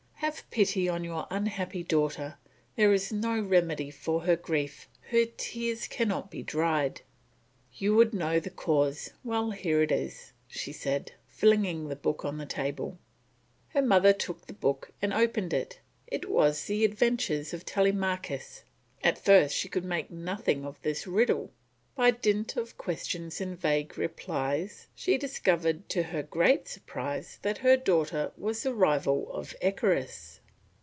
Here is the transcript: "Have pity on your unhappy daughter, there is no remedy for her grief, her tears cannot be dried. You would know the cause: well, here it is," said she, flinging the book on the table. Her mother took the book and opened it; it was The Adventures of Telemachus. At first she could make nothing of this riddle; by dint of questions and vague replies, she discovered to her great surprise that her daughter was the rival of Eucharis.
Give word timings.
"Have 0.21 0.47
pity 0.51 0.87
on 0.87 1.03
your 1.03 1.25
unhappy 1.31 1.81
daughter, 1.83 2.37
there 2.75 2.93
is 2.93 3.11
no 3.11 3.41
remedy 3.41 3.89
for 3.89 4.21
her 4.21 4.35
grief, 4.35 4.87
her 5.09 5.25
tears 5.25 5.87
cannot 5.87 6.29
be 6.29 6.43
dried. 6.43 7.01
You 7.73 7.95
would 7.95 8.13
know 8.13 8.39
the 8.39 8.51
cause: 8.51 9.13
well, 9.23 9.49
here 9.49 9.81
it 9.81 9.91
is," 9.91 10.31
said 10.47 11.07
she, 11.25 11.39
flinging 11.39 11.87
the 11.89 11.95
book 11.95 12.23
on 12.23 12.37
the 12.37 12.45
table. 12.45 12.99
Her 13.69 13.81
mother 13.81 14.13
took 14.13 14.45
the 14.45 14.53
book 14.53 14.91
and 15.01 15.11
opened 15.11 15.53
it; 15.55 15.79
it 16.05 16.29
was 16.29 16.65
The 16.65 16.85
Adventures 16.85 17.51
of 17.51 17.65
Telemachus. 17.65 18.63
At 19.03 19.17
first 19.17 19.55
she 19.55 19.67
could 19.69 19.83
make 19.83 20.11
nothing 20.11 20.65
of 20.65 20.79
this 20.83 21.07
riddle; 21.07 21.51
by 21.93 22.09
dint 22.09 22.55
of 22.55 22.77
questions 22.77 23.41
and 23.41 23.59
vague 23.59 23.97
replies, 23.97 24.87
she 24.95 25.17
discovered 25.17 25.87
to 25.89 26.01
her 26.03 26.23
great 26.23 26.65
surprise 26.67 27.37
that 27.41 27.57
her 27.59 27.75
daughter 27.75 28.31
was 28.37 28.63
the 28.63 28.73
rival 28.73 29.29
of 29.33 29.53
Eucharis. 29.61 30.39